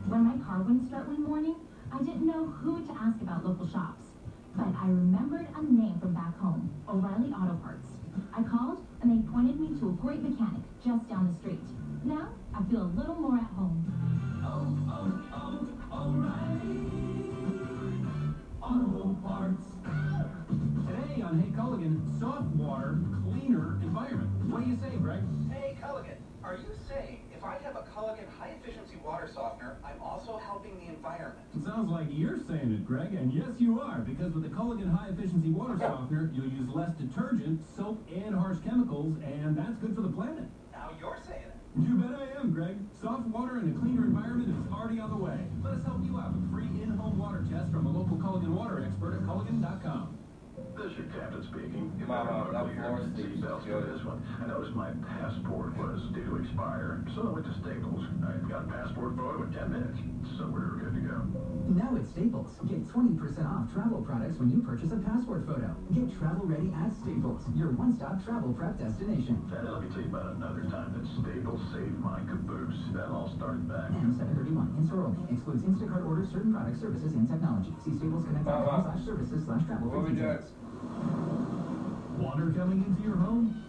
When 0.07 0.25
my 0.25 0.37
car 0.45 0.59
wouldn't 0.63 0.87
start 0.89 1.09
one 1.09 1.23
morning, 1.23 1.57
I 1.93 1.99
didn't 1.99 2.27
know 2.27 2.45
who 2.47 2.85
to 2.87 2.93
ask 2.93 3.21
about 3.23 3.45
local 3.45 3.67
shops. 3.69 4.03
But 4.57 4.69
I 4.79 4.87
remembered 4.87 5.47
a 5.57 5.63
name 5.63 5.99
from 5.99 6.13
back 6.15 6.37
home, 6.39 6.71
O'Reilly 6.89 7.33
Auto 7.33 7.55
Parts. 7.63 7.89
I 8.37 8.43
called 8.43 8.85
and 9.03 9.11
they 9.11 9.21
pointed 9.33 9.59
me 9.59 9.79
to 9.81 9.89
a 9.89 9.93
great 9.93 10.23
mechanic 10.23 10.63
just 10.85 11.09
down 11.09 11.27
the 11.33 11.35
street. 11.41 11.61
Now 12.05 12.29
I 12.53 12.63
feel 12.65 12.83
a 12.83 12.93
little 13.01 13.15
more 13.15 13.39
at 13.39 13.45
home. 13.57 13.81
Auto 18.63 19.17
Parts. 19.27 19.65
Today 20.87 21.23
on 21.23 21.41
Hey 21.41 21.49
Culligan, 21.57 22.21
soft 22.21 22.55
water, 22.57 22.99
cleaner 23.23 23.79
environment. 23.83 24.29
What 24.53 24.65
do 24.65 24.71
you 24.71 24.77
say, 24.77 24.95
Greg? 24.97 25.23
Hey, 25.51 25.79
Culligan, 25.81 26.19
are 26.43 26.57
you 26.57 26.75
saying 26.87 27.21
if 27.35 27.43
I 27.43 27.57
have 27.63 27.75
a 27.75 27.87
Culligan 27.97 28.29
high 28.39 28.55
efficiency 28.61 28.97
water 29.03 29.27
softener, 29.33 29.79
I'm 29.83 30.03
also 30.03 30.37
helping 30.37 30.77
the 30.79 30.93
environment. 30.93 31.47
It 31.57 31.65
sounds 31.65 31.91
like 31.91 32.09
you're 32.11 32.39
saying 32.39 32.71
it, 32.71 32.85
Greg, 32.85 33.15
and 33.15 33.33
yes, 33.33 33.59
you 33.59 33.81
are, 33.81 34.01
because 34.01 34.35
with 34.35 34.43
the 34.43 34.51
Culligan 34.51 34.95
High 34.95 35.09
Efficiency 35.09 35.49
Water 35.49 35.79
Softener, 35.79 36.31
you'll 36.35 36.51
use 36.53 36.69
less 36.69 36.95
detergent, 36.97 37.63
soap, 37.75 38.07
and 38.15 38.35
harsh 38.35 38.59
chemicals, 38.63 39.17
and 39.25 39.57
that's 39.57 39.79
good 39.79 39.95
for 39.95 40.03
the 40.03 40.11
planet. 40.13 40.45
Now 40.71 40.91
you're 41.01 41.19
saying 41.27 41.45
it. 41.45 41.64
You 41.77 41.97
bet 41.97 42.15
I 42.15 42.39
am, 42.39 42.53
Greg. 42.53 42.77
Soft 43.03 43.27
water 43.29 43.57
and 43.57 43.77
a 43.77 43.81
cleaner 43.81 44.05
environment 44.05 44.49
is 44.49 44.73
already 44.73 45.01
on 45.01 45.11
the 45.11 45.17
way. 45.17 45.39
Let 45.65 45.75
us 45.75 45.85
help 45.85 46.05
you 46.05 46.17
out 46.19 46.33
with 46.33 46.45
a 46.47 46.49
free 46.55 46.71
in-home 46.81 47.19
water 47.19 47.45
test 47.51 47.73
from 47.73 47.87
a 47.87 47.91
local 47.91 48.17
Culligan 48.17 48.55
water 48.55 48.85
expert 48.85 49.15
at 49.15 49.23
Culligan.com. 49.23 50.14
This 50.75 50.91
is 50.91 50.99
your 50.99 51.07
captain 51.15 51.43
speaking. 51.49 51.87
You 51.99 52.07
Mama, 52.07 52.51
better 52.51 52.53
that 52.53 52.67
put 52.67 52.75
floor 52.75 52.99
your 52.99 53.11
seats 53.15 53.41
for 53.47 53.63
good. 53.63 53.95
this 53.95 54.03
one. 54.05 54.19
I 54.43 54.51
noticed 54.51 54.75
my 54.75 54.91
passport 55.07 55.71
was 55.79 56.03
due 56.11 56.27
to 56.27 56.35
expire, 56.43 57.07
so 57.15 57.31
I 57.31 57.31
went 57.31 57.47
to 57.47 57.55
Staples. 57.63 58.03
I 58.27 58.35
got 58.51 58.67
a 58.67 58.69
passport 58.69 59.15
photo 59.15 59.47
in 59.47 59.55
10 59.55 59.71
minutes, 59.71 59.99
so 60.35 60.51
we're 60.51 60.83
good 60.83 60.99
to 60.99 61.03
go. 61.07 61.19
Now 61.79 61.95
at 61.95 62.05
Staples, 62.11 62.51
get 62.67 62.83
20% 62.91 63.17
off 63.47 63.71
travel 63.73 64.03
products 64.03 64.37
when 64.43 64.51
you 64.51 64.61
purchase 64.67 64.91
a 64.91 64.99
passport 65.01 65.47
photo. 65.47 65.73
Get 65.95 66.11
travel 66.19 66.45
ready 66.45 66.69
at 66.75 66.91
Staples, 67.01 67.41
your 67.55 67.71
one-stop 67.79 68.21
travel 68.27 68.53
prep 68.53 68.75
destination. 68.77 69.41
And 69.55 69.65
let 69.71 69.79
me 69.81 69.89
tell 69.95 70.03
you 70.03 70.11
about 70.11 70.37
another 70.37 70.67
time 70.75 70.91
that 70.99 71.07
Staples 71.23 71.63
saved 71.71 71.97
my 72.03 72.19
caboose. 72.27 72.77
That 72.93 73.15
all 73.15 73.31
started 73.39 73.71
back. 73.71 73.95
And 73.95 74.11
731 74.19 74.75
in-store 74.83 75.07
only. 75.07 75.23
Excludes 75.33 75.63
Instacart 75.65 76.03
orders, 76.05 76.29
certain 76.35 76.51
products, 76.53 76.83
services, 76.83 77.15
and 77.15 77.31
technology. 77.31 77.73
See 77.87 77.95
staplesconnect.com 77.97 78.91
slash 78.91 79.03
services 79.07 79.41
slash 79.47 79.63
travel 79.71 79.89
for 79.89 80.03
details. 80.11 80.51
Water 82.19 82.53
coming 82.57 82.85
into 82.87 83.03
your 83.03 83.17
home? 83.17 83.61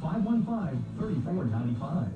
717-515-3495. 0.00 2.08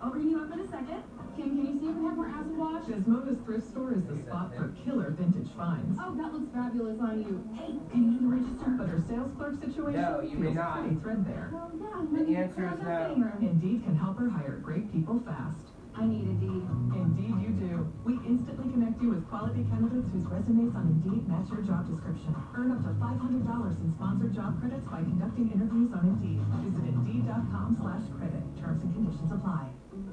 I'll 0.00 0.10
bring 0.10 0.30
you 0.30 0.40
up 0.40 0.50
in 0.52 0.60
a 0.60 0.66
second. 0.70 1.02
Kim, 1.36 1.50
can 1.50 1.66
you 1.66 1.78
see 1.80 1.88
if 1.88 1.96
we 1.96 2.04
have 2.04 2.16
more 2.16 2.26
acid 2.28 2.56
wash? 2.56 2.84
Desmona's 2.84 3.38
thrift 3.44 3.68
store 3.70 3.92
is 3.92 4.02
the 4.04 4.16
spot 4.24 4.54
for 4.56 4.72
killer 4.84 5.10
vintage 5.18 5.48
finds. 5.56 5.98
Oh, 6.00 6.14
that 6.16 6.32
looks 6.32 6.48
fabulous 6.54 6.98
on 7.00 7.20
you. 7.20 7.44
Hey, 7.58 7.74
Can 7.92 8.12
you 8.16 8.30
register? 8.30 8.70
But 8.78 8.88
her 8.88 9.02
sales 9.08 9.32
clerk 9.36 9.60
situation 9.60 10.00
No, 10.00 10.20
you 10.22 10.38
may 10.38 10.46
feels 10.46 10.54
not. 10.56 10.80
pretty 10.80 10.96
threadbare. 10.96 11.50
well, 11.52 11.70
yeah, 11.76 12.06
The 12.24 12.36
answer 12.36 12.72
is 12.72 12.78
no. 12.80 13.32
Indeed 13.40 13.84
can 13.84 13.96
help 13.96 14.18
her 14.18 14.30
hire 14.30 14.56
great 14.62 14.90
people 14.92 15.20
fast. 15.26 15.60
I 15.94 16.06
need 16.06 16.26
a 16.26 16.34
deed. 16.42 16.64
Indeed 16.90 17.36
you 17.38 17.52
do. 17.54 17.92
We 18.04 18.18
instantly 18.26 18.66
connect 18.74 19.00
you 19.00 19.10
with 19.14 19.22
quality 19.30 19.62
candidates 19.70 20.10
whose 20.10 20.26
resumes 20.26 20.74
on 20.74 20.90
Indeed 20.98 21.28
match 21.30 21.46
your 21.54 21.62
job 21.62 21.86
description. 21.86 22.34
Earn 22.54 22.74
up 22.74 22.82
to 22.82 22.92
$500 22.98 23.78
in 23.78 23.94
sponsored 23.94 24.34
job 24.34 24.58
credits 24.60 24.86
by 24.90 25.06
conducting 25.06 25.54
interviews 25.54 25.94
on 25.94 26.18
Indeed. 26.18 26.42
Visit 26.66 26.84
Indeed.com 26.98 27.78
slash 27.78 28.04
credit. 28.18 28.42
Terms 28.58 28.82
and 28.82 28.90
conditions 28.94 29.30
apply. 29.30 29.70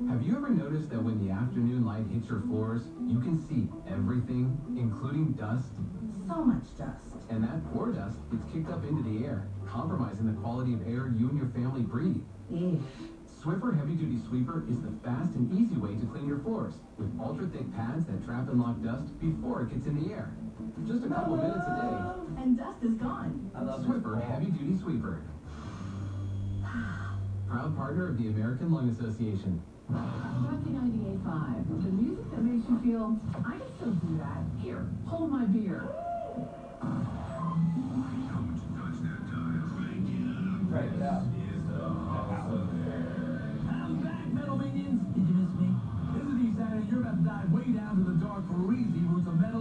Have 0.10 0.22
you 0.22 0.38
ever 0.38 0.50
noticed 0.50 0.90
that 0.94 1.02
when 1.02 1.18
the 1.26 1.34
afternoon 1.34 1.86
light 1.86 2.06
hits 2.14 2.30
your 2.30 2.42
floors, 2.46 2.86
you 3.10 3.18
can 3.20 3.42
see 3.50 3.66
everything, 3.90 4.54
including 4.78 5.34
dust? 5.34 5.74
So 6.30 6.46
much 6.46 6.70
dust. 6.78 7.10
And 7.34 7.44
that 7.44 7.58
poor 7.74 7.90
dust 7.92 8.18
gets 8.30 8.46
kicked 8.54 8.70
up 8.70 8.86
into 8.86 9.02
the 9.02 9.26
air, 9.26 9.50
compromising 9.66 10.30
the 10.30 10.38
quality 10.42 10.74
of 10.78 10.86
air 10.86 11.10
you 11.18 11.30
and 11.30 11.38
your 11.42 11.50
family 11.58 11.82
breathe. 11.82 12.22
Eesh. 12.54 12.86
Swiffer 13.42 13.76
Heavy 13.76 13.96
Duty 13.96 14.20
Sweeper 14.30 14.64
is 14.70 14.80
the 14.82 14.94
fast 15.04 15.34
and 15.34 15.50
easy 15.58 15.74
way 15.82 15.96
to 15.96 16.06
clean 16.14 16.28
your 16.28 16.38
floors, 16.46 16.76
with 17.00 17.10
ultra-thick 17.20 17.74
pads 17.74 18.06
that 18.06 18.24
trap 18.24 18.48
and 18.50 18.62
lock 18.62 18.78
dust 18.84 19.10
before 19.20 19.64
it 19.64 19.74
gets 19.74 19.88
in 19.88 19.98
the 19.98 20.14
air. 20.14 20.30
Just 20.86 21.06
a 21.06 21.10
couple 21.10 21.38
minutes 21.38 21.66
a 21.66 21.74
day. 21.82 21.98
And 22.38 22.56
dust 22.56 22.84
is 22.84 22.94
gone. 23.02 23.50
I 23.56 23.64
love 23.64 23.82
this 23.82 23.90
Swiffer. 23.90 24.22
Heavy 24.30 24.46
Duty 24.46 24.78
Sweeper. 24.78 25.24
Proud 27.50 27.76
partner 27.76 28.10
of 28.10 28.22
the 28.22 28.30
American 28.30 28.72
Lung 28.72 28.90
Association. 28.90 29.60
Rocky 29.90 30.70
98.5. 30.78 31.66
The 31.82 31.90
music 31.98 32.30
that 32.30 32.44
makes 32.46 32.70
you 32.70 32.78
feel, 32.86 33.18
I 33.42 33.58
can 33.58 33.76
still 33.78 33.94
do 34.06 34.18
that. 34.22 34.46
Here, 34.62 34.86
hold 35.08 35.32
my 35.32 35.46
beer. 35.46 35.90
Right 40.70 40.86
it 40.86 41.31
down 47.74 47.96
to 47.96 48.04
the 48.04 48.18
dark, 48.20 48.46
greasy 48.48 49.00
roots 49.08 49.28
of 49.28 49.40
metal 49.40 49.61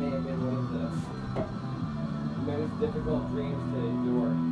may 0.00 0.08
have 0.08 0.24
been 0.24 0.40
one 0.46 0.56
of 0.56 0.72
the 0.72 1.42
most 2.50 2.80
difficult 2.80 3.30
dreams 3.32 3.60
to 3.74 3.78
endure. 3.84 4.49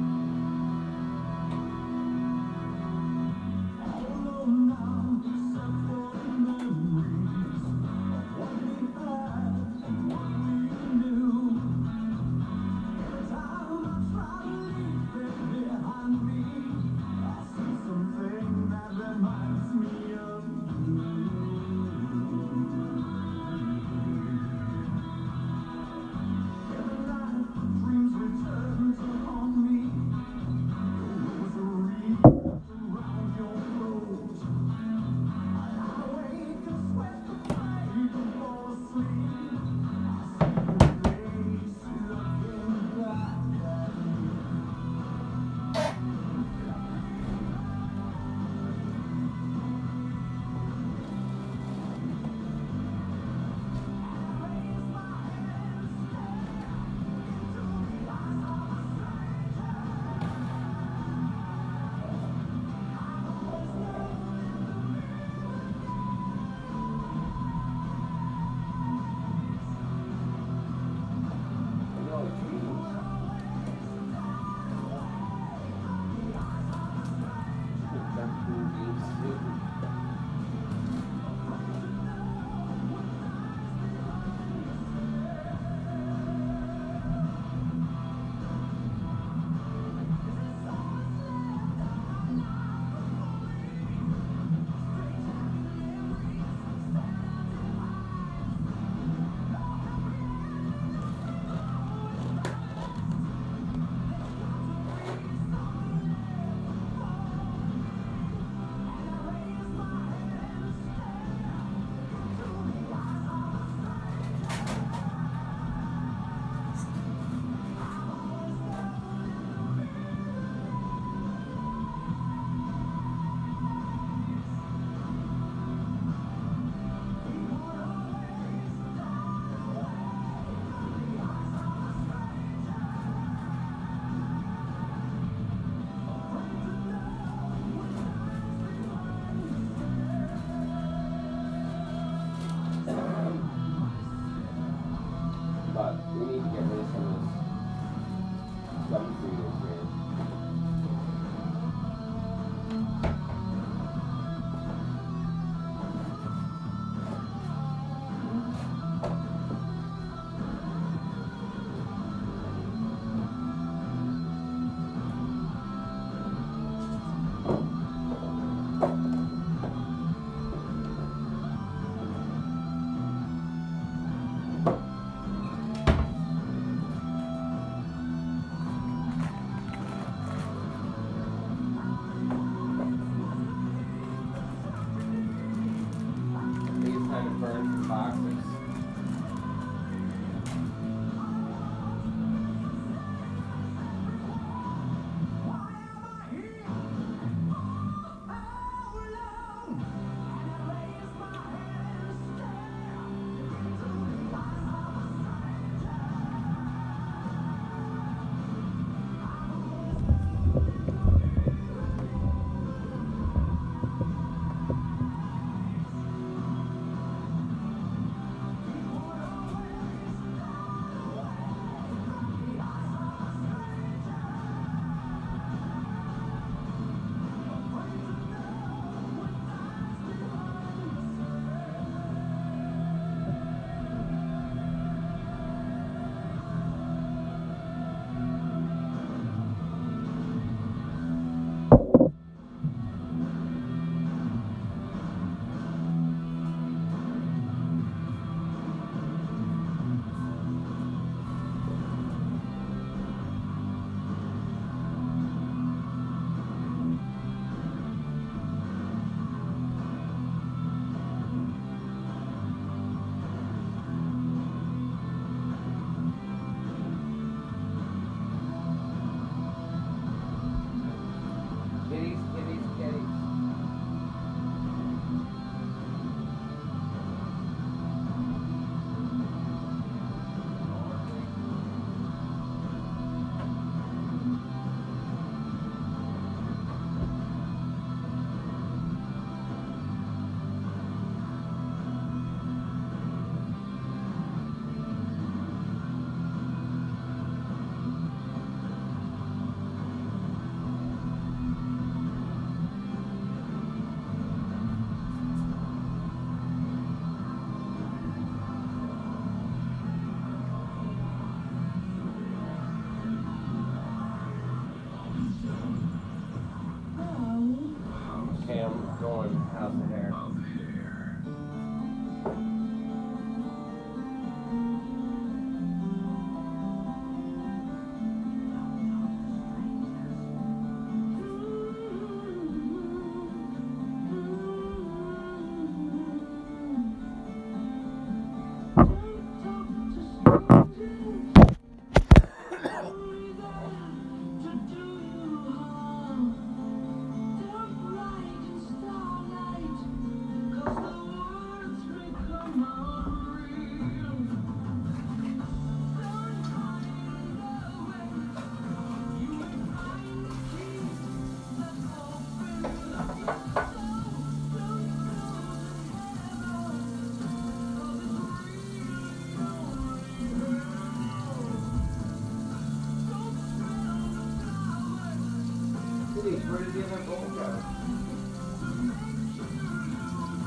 Where 376.49 376.65
did 376.65 376.73
the 376.73 376.85
other 376.85 377.03
bowl 377.05 377.29
go? 377.29 377.45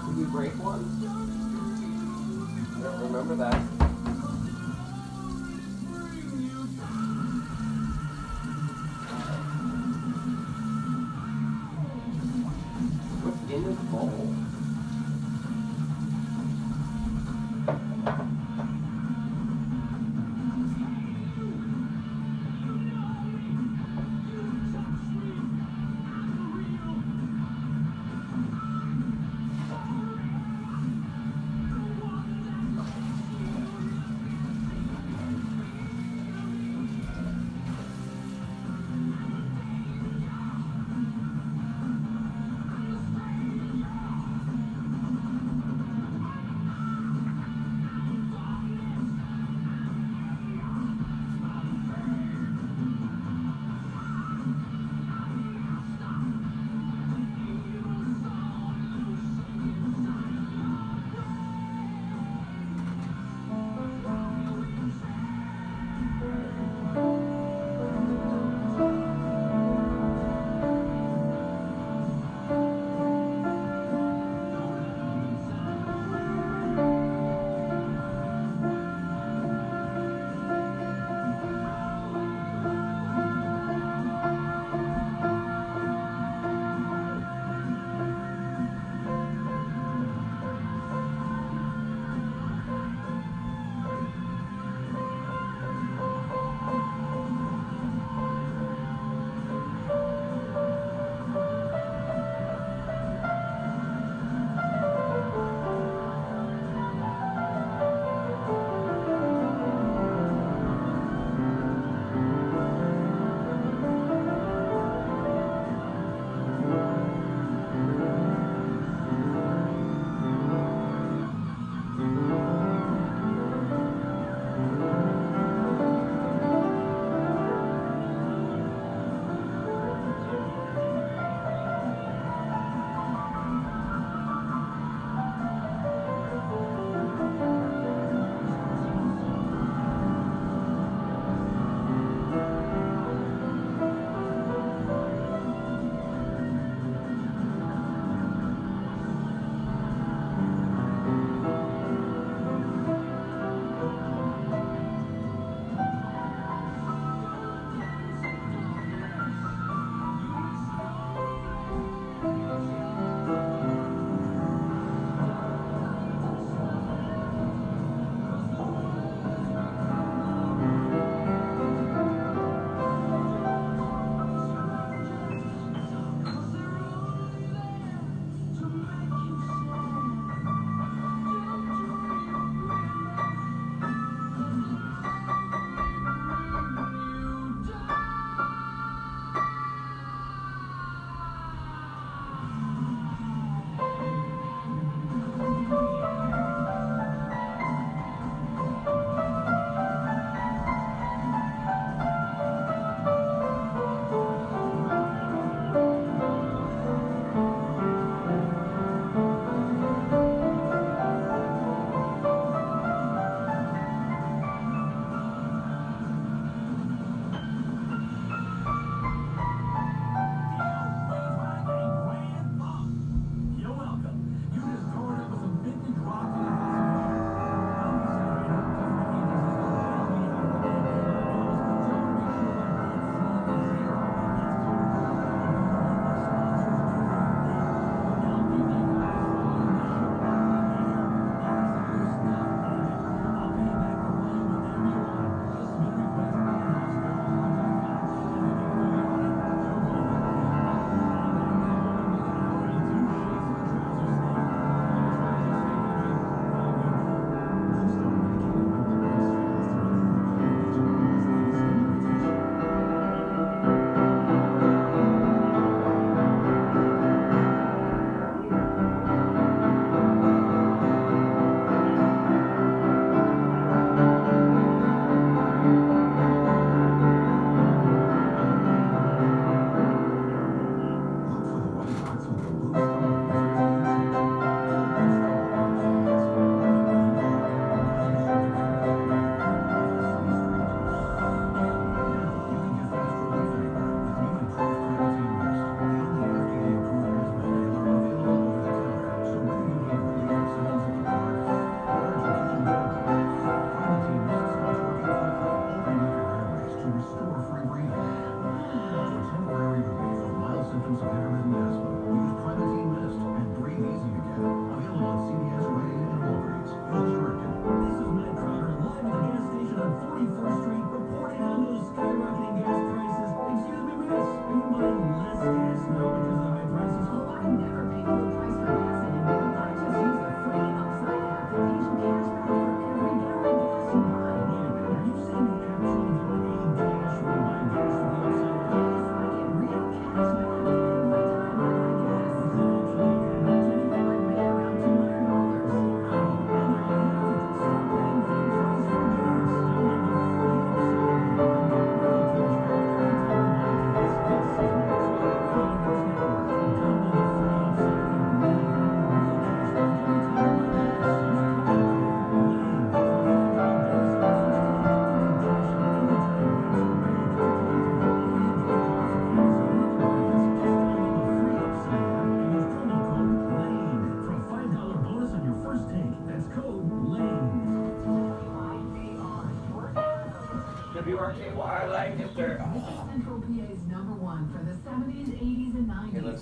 Did 0.07 0.17
we 0.17 0.23
break 0.25 0.51
one? 0.57 0.81
I 2.75 2.81
don't 2.81 3.01
remember 3.03 3.35
that. 3.35 3.70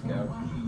And 0.04 0.59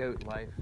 goat 0.00 0.22
life. 0.26 0.59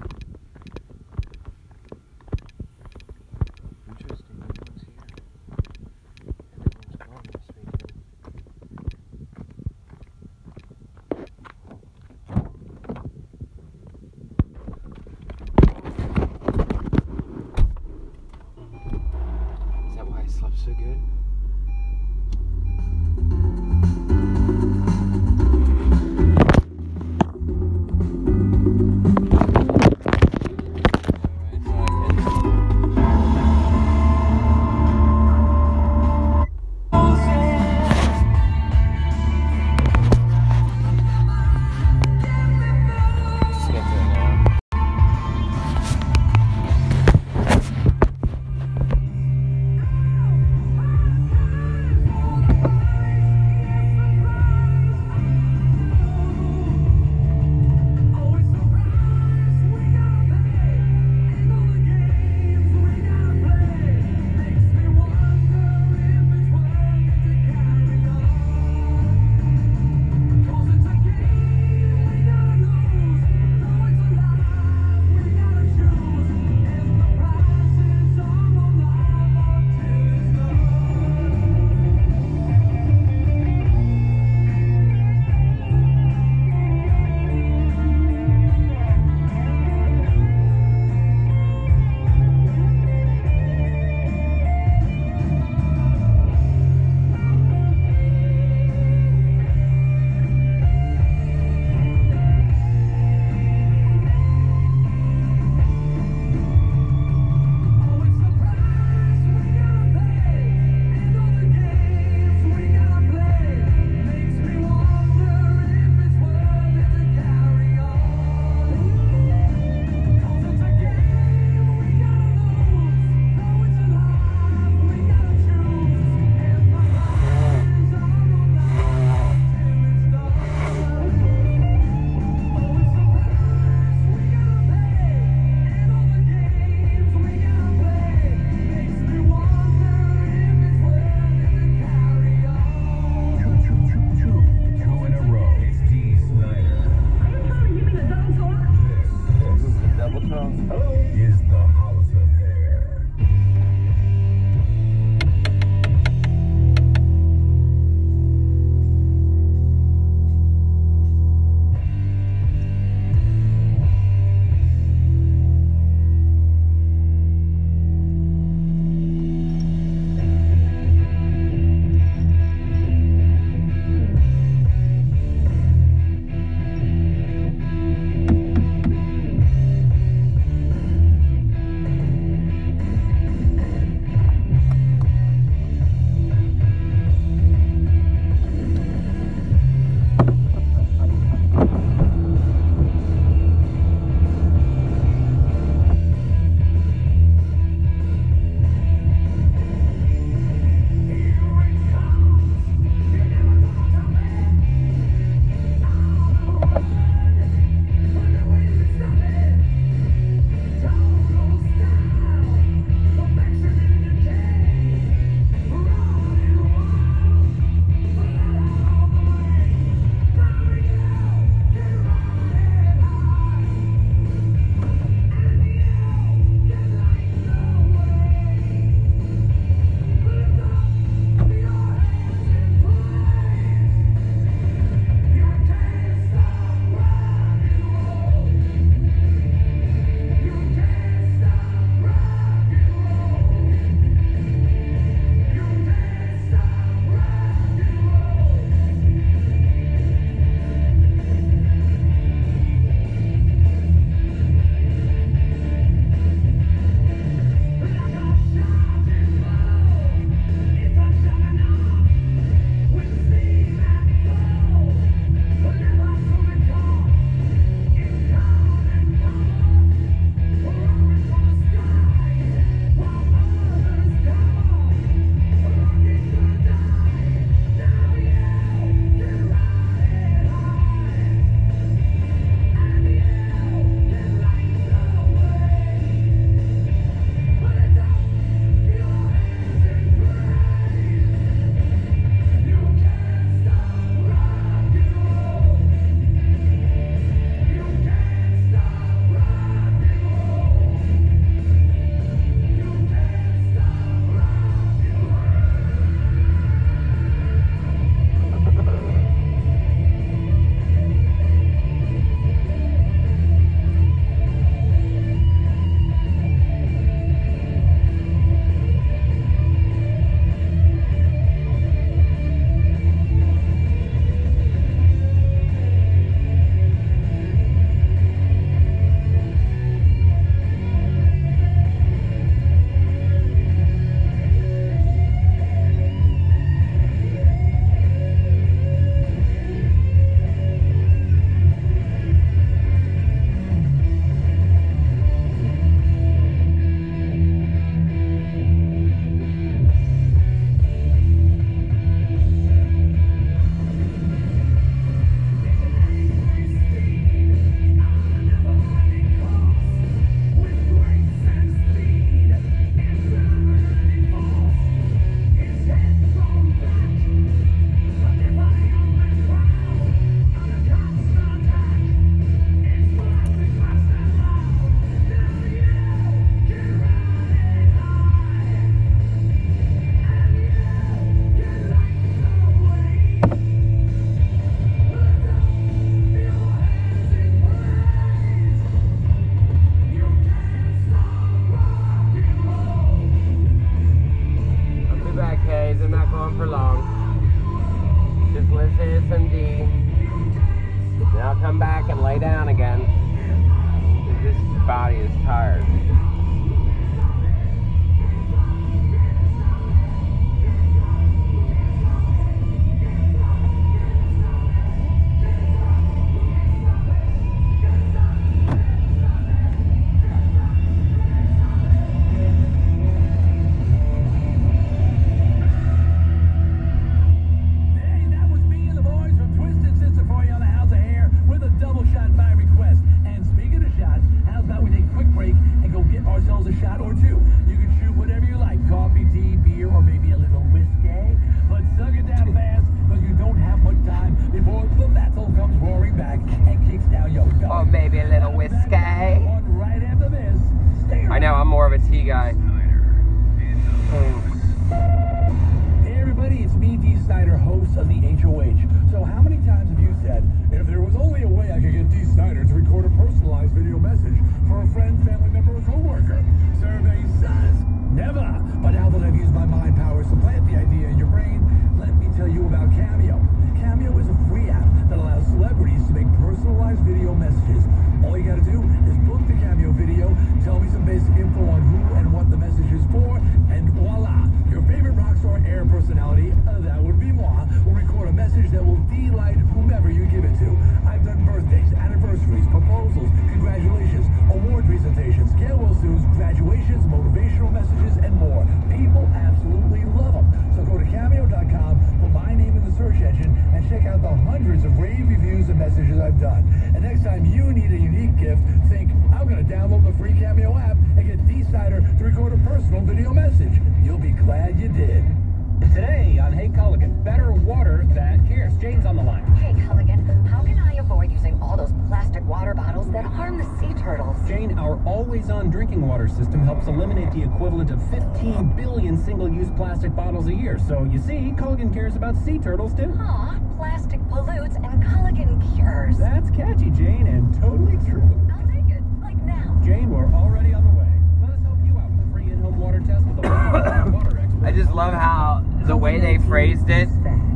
sea 532.58 532.64
turtles 532.64 532.92
do. 532.92 533.12
Huh, 533.18 533.58
plastic 533.76 534.20
pollutes 534.28 534.76
and 534.76 535.02
Culligan 535.02 535.76
cures. 535.76 536.18
That's 536.18 536.50
catchy, 536.50 536.90
Jane, 536.90 537.26
and 537.26 537.52
totally 537.60 537.98
true. 538.08 538.22
I'll 538.52 538.66
take 538.66 538.88
it, 538.88 539.02
like 539.20 539.36
now. 539.44 539.80
Jane, 539.84 540.10
we're 540.10 540.32
already 540.34 540.74
on 540.74 540.84
the 540.84 540.90
way. 540.90 541.08
Let 541.40 541.50
us 541.50 541.62
help 541.62 541.78
you 541.84 541.98
out 541.98 542.10
with 542.10 542.28
a 542.28 542.32
free 542.32 542.50
in-home 542.50 542.78
water 542.78 543.00
test 543.00 543.24
with 543.26 543.38
a 543.38 544.12
water 544.12 544.38
expert. 544.42 544.66
I 544.66 544.72
just 544.72 544.92
love 544.92 545.14
how 545.14 545.64
the 545.86 545.96
way 545.96 546.20
they 546.20 546.38
phrased 546.38 546.90
it, 546.90 547.08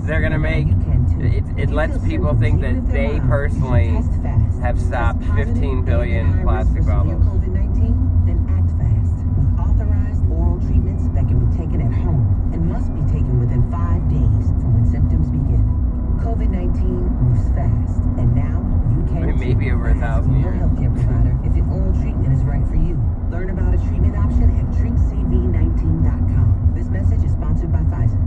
they're 0.05 0.21
going 0.21 0.33
to 0.33 0.39
make, 0.39 0.67
it, 1.21 1.45
it 1.59 1.71
lets 1.71 1.99
people 2.05 2.35
think 2.35 2.61
that 2.63 2.91
they 2.91 3.21
personally 3.21 4.01
have 4.61 4.81
stopped 4.81 5.25
15 5.35 5.85
billion 5.85 6.43
plastic 6.43 6.85
bottles. 6.87 7.42
COVID 16.43 16.51
19 16.51 17.23
moves 17.23 17.47
fast, 17.55 18.03
and 18.19 18.35
now 18.35 18.59
you 18.91 18.99
can. 19.07 19.21
But 19.21 19.29
it 19.31 19.39
may 19.39 19.55
be 19.55 19.71
over 19.71 19.91
a 19.91 19.95
thousand 19.95 20.41
years. 20.41 20.59
healthcare 20.59 20.91
provider 20.91 21.39
if 21.47 21.55
the 21.55 21.63
own 21.71 21.95
treatment 22.03 22.35
is 22.35 22.43
right 22.43 22.67
for 22.67 22.75
you. 22.75 22.99
Learn 23.31 23.51
about 23.51 23.75
a 23.75 23.79
treatment 23.87 24.17
option 24.19 24.51
at 24.59 24.67
drinkcv19.com. 24.75 26.73
This 26.75 26.89
message 26.91 27.23
is 27.23 27.31
sponsored 27.31 27.71
by 27.71 27.79
Pfizer. 27.95 28.19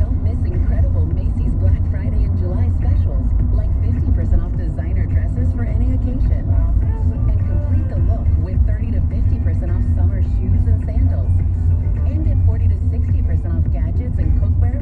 Don't 0.00 0.24
miss 0.24 0.40
incredible 0.48 1.04
Macy's 1.12 1.52
Black 1.60 1.84
Friday 1.92 2.24
and 2.24 2.32
July 2.40 2.72
specials, 2.80 3.28
like 3.52 3.68
50% 3.84 4.40
off 4.40 4.56
designer 4.56 5.04
dresses 5.04 5.52
for 5.52 5.68
any 5.68 5.92
occasion. 6.00 6.48
And 6.48 7.40
complete 7.44 7.92
the 7.92 8.00
look 8.08 8.24
with 8.40 8.56
30 8.64 8.96
to 8.96 9.04
50% 9.12 9.68
off 9.68 9.84
summer 9.92 10.24
shoes 10.40 10.64
and 10.64 10.80
sandals. 10.88 11.28
And 12.08 12.24
at 12.24 12.40
40 12.48 12.72
to 12.72 12.76
60% 12.88 13.52
off 13.52 13.68
gadgets 13.68 14.16
and 14.16 14.32
cookware 14.40 14.75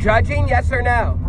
judging? 0.00 0.48
Yes 0.48 0.72
or 0.72 0.82
no? 0.82 1.19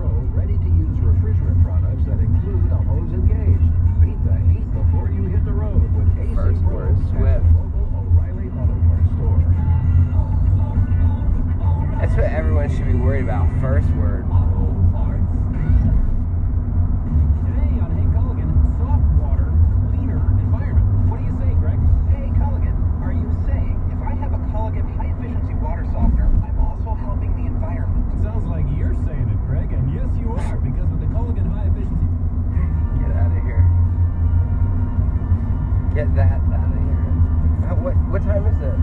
get 36.02 36.15
that 36.15 36.41
out 36.49 36.65
of 36.65 36.82
here. 36.82 37.78
What, 37.78 37.94
what 38.10 38.22
time 38.23 38.45
is 38.48 38.57
it? 38.57 38.73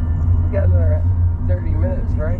We 0.47 0.55
got 0.55 0.70
another 0.70 1.03
30 1.49 1.70
minutes, 1.70 2.12
right? 2.15 2.39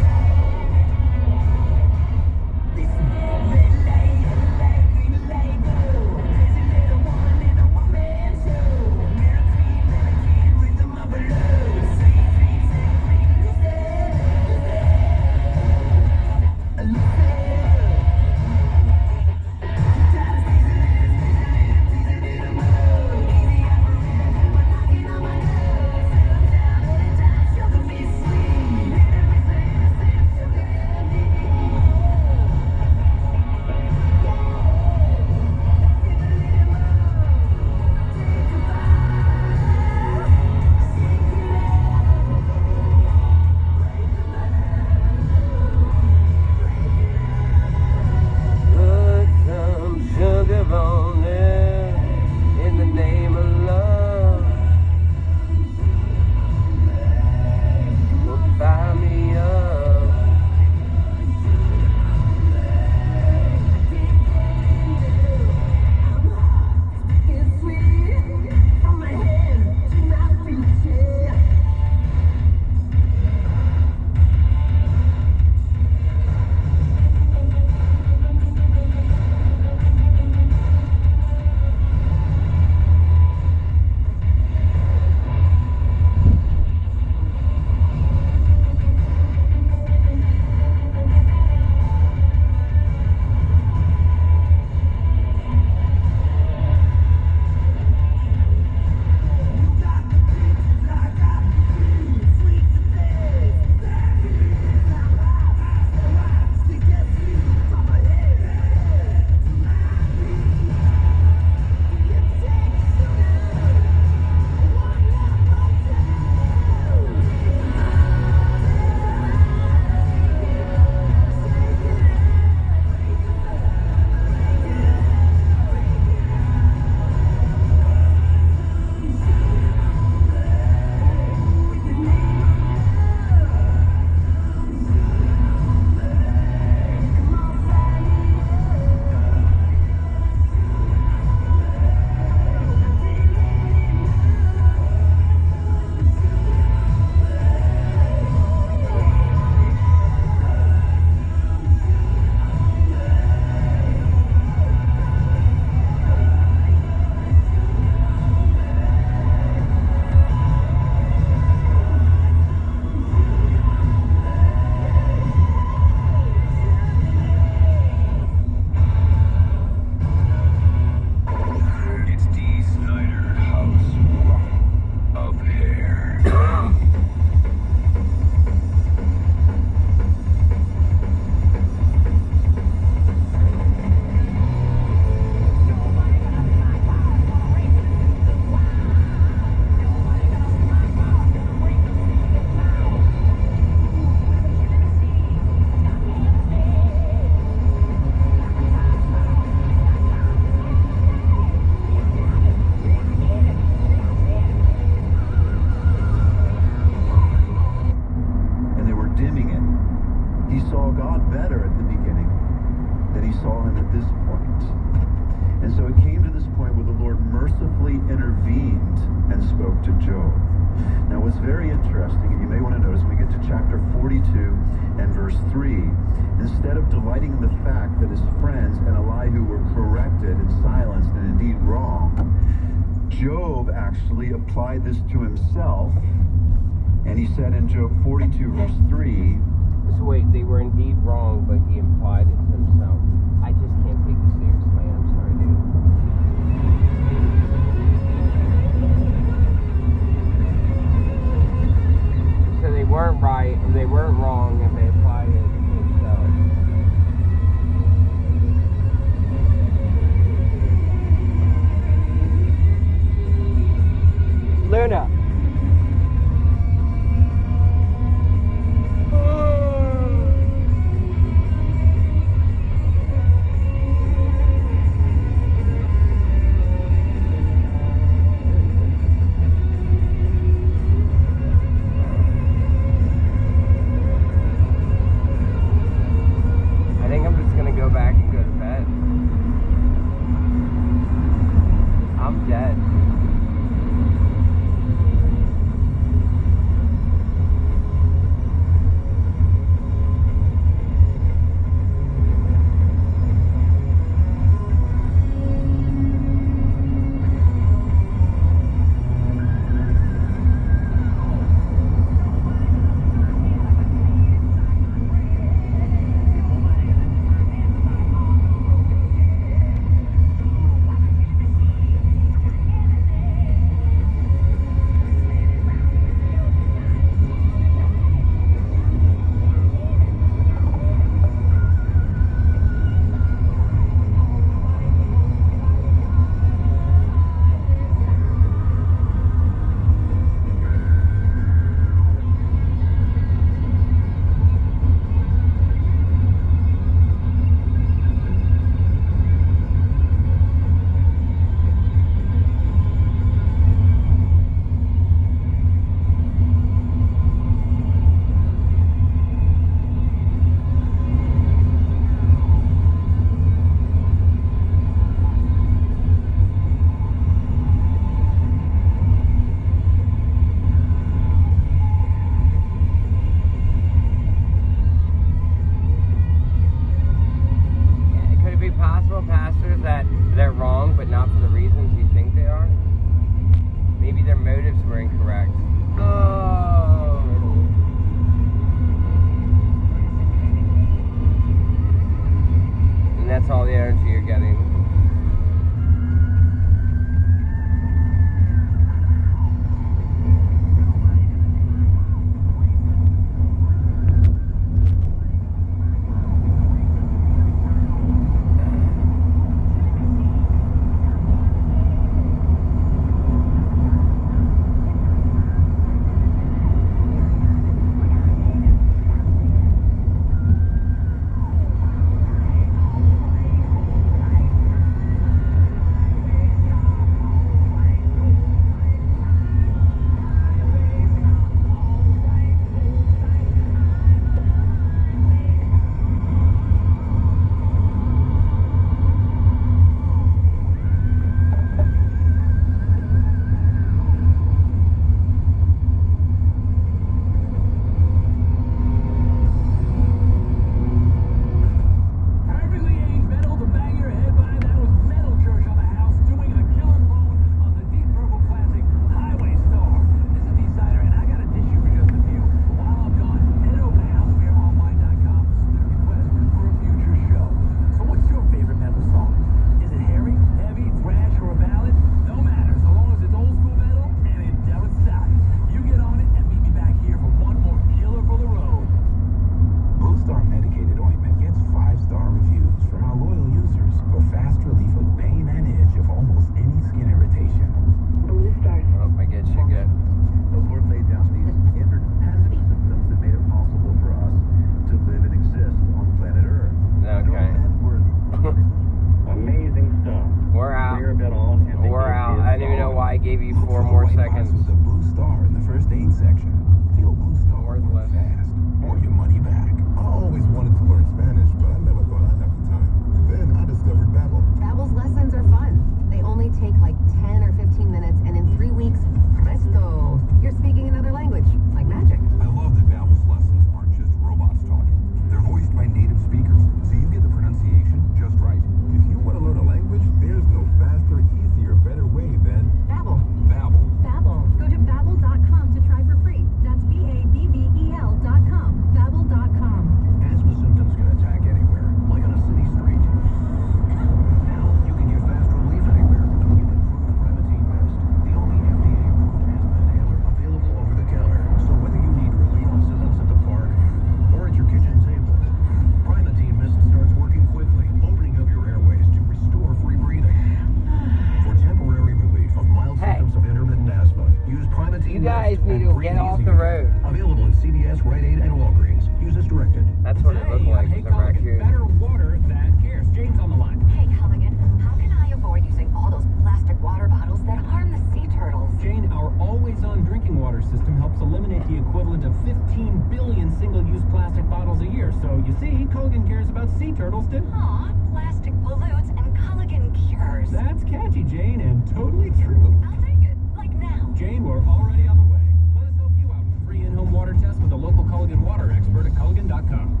system 580.64 580.96
helps 580.98 581.20
eliminate 581.20 581.66
the 581.68 581.76
equivalent 581.78 582.24
of 582.24 582.34
15 582.44 583.08
billion 583.10 583.50
single-use 583.58 584.02
plastic 584.10 584.48
bottles 584.48 584.80
a 584.80 584.86
year. 584.86 585.12
So 585.22 585.42
you 585.46 585.54
see, 585.60 585.84
Culligan 585.92 586.26
cares 586.26 586.48
about 586.48 586.68
sea 586.78 586.92
turtles 586.92 587.26
too. 587.28 587.44
Aw, 587.52 587.92
plastic 588.12 588.54
balloons 588.64 589.08
and 589.10 589.36
Culligan 589.36 589.92
cures. 590.08 590.50
That's 590.50 590.84
catchy, 590.84 591.24
Jane, 591.24 591.60
and 591.60 591.86
totally 591.94 592.30
true. 592.42 592.74
I'll 592.84 593.00
take 593.02 593.22
it, 593.22 593.36
like 593.56 593.72
now. 593.76 594.12
Jane, 594.16 594.44
we're 594.44 594.64
already 594.64 595.06
on 595.06 595.16
the 595.16 595.28
way. 595.32 595.44
Let 595.76 595.88
us 595.88 595.96
help 595.98 596.12
you 596.18 596.32
out 596.32 596.44
with 596.44 596.62
a 596.62 596.66
free 596.66 596.82
in-home 596.82 597.12
water 597.12 597.34
test 597.34 597.60
with 597.60 597.72
a 597.72 597.76
local 597.76 598.04
Culligan 598.04 598.40
water 598.40 598.72
expert 598.72 599.06
at 599.06 599.14
Culligan.com. 599.14 600.00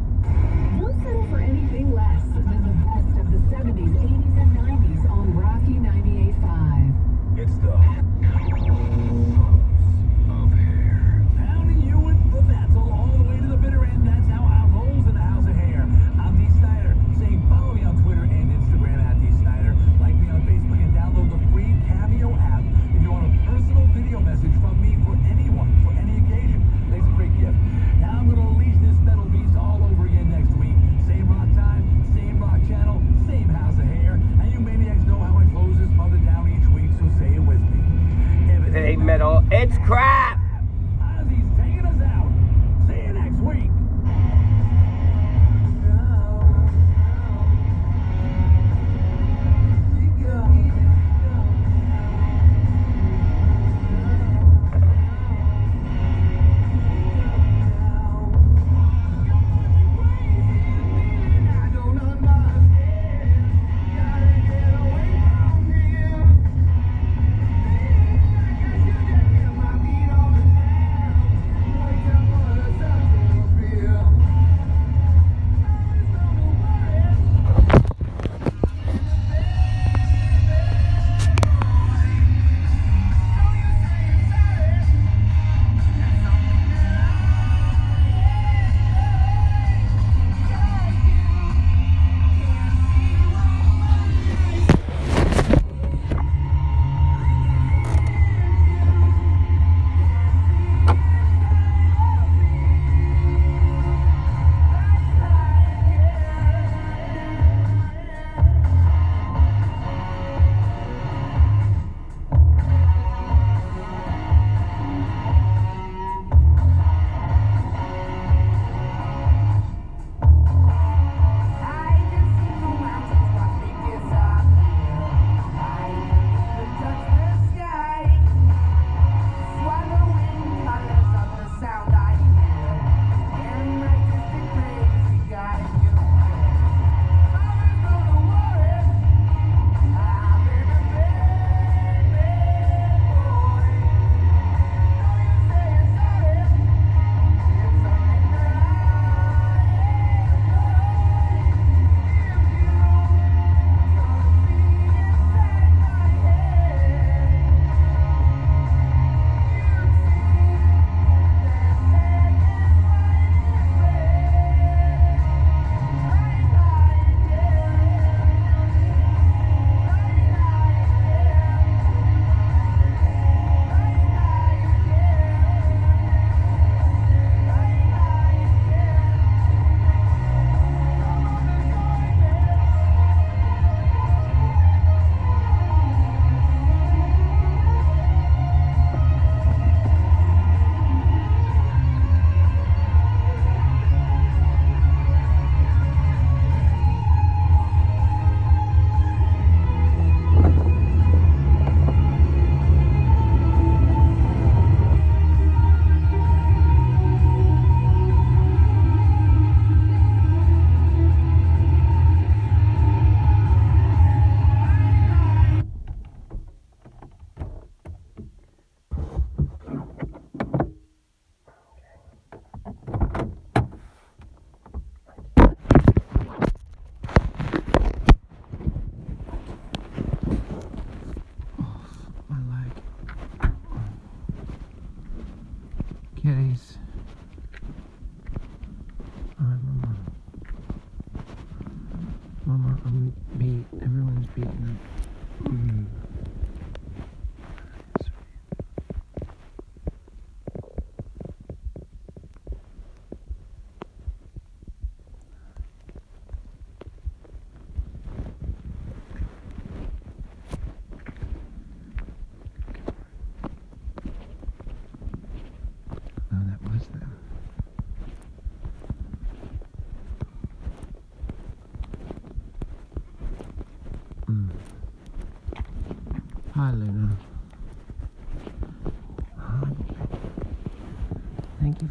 Don't 0.80 0.96
settle 1.02 1.26
for 1.28 1.38
anything 1.38 1.94
less 1.94 2.22
than 2.32 2.48
the 2.64 2.74
best 2.88 3.12
of 3.20 3.26
the 3.30 3.40
70s, 3.52 3.92
80s, 4.00 4.36
and 4.40 4.56
90s. 4.56 4.93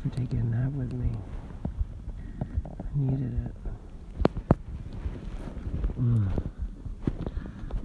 For 0.03 0.09
taking 0.17 0.51
nap 0.51 0.71
with 0.73 0.91
me. 0.91 1.09
I 2.67 2.83
needed 2.93 3.45
it. 3.45 3.55
Mm. 5.97 6.29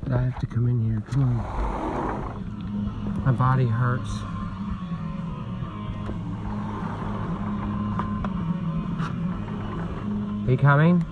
But 0.02 0.12
I 0.12 0.22
have 0.22 0.38
to 0.40 0.46
come 0.46 0.66
in 0.66 0.84
here. 0.84 1.00
Come 1.12 1.22
on. 1.22 1.36
My 3.24 3.32
body 3.32 3.66
hurts. 3.66 4.10
Are 10.46 10.50
you 10.50 10.58
coming? 10.58 11.07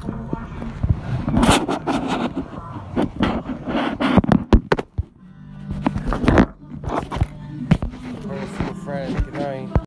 como 0.00 0.35